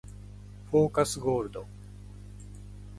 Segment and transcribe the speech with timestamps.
[0.71, 1.67] フォーカスゴールド